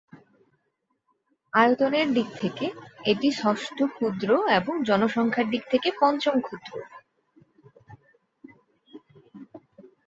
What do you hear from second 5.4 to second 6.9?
দিক থেকে পঞ্চম ক্ষুদ্র।